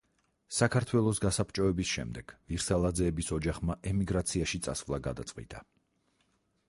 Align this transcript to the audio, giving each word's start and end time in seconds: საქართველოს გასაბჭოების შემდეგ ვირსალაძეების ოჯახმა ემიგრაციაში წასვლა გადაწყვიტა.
საქართველოს 0.59 1.19
გასაბჭოების 1.25 1.91
შემდეგ 1.97 2.33
ვირსალაძეების 2.53 3.31
ოჯახმა 3.37 3.77
ემიგრაციაში 3.93 4.63
წასვლა 4.69 5.01
გადაწყვიტა. 5.11 5.63